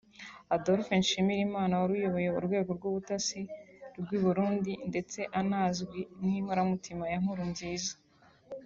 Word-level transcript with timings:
Adolphe 0.55 0.93
Nshimirimana 1.01 1.73
wari 1.81 1.93
uyoboye 1.99 2.29
urwego 2.39 2.69
rw’ubutasi 2.77 3.41
rw’u 3.99 4.19
Burundi 4.23 4.71
ndetse 4.89 5.19
anazwi 5.39 5.99
nk’inkoramutima 6.19 7.03
ya 7.11 7.19
Nkurunziza 7.21 7.93